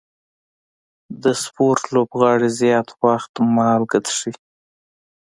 [1.23, 4.33] د سپورټ لوبغاړي زیات وخت مالګه څښي.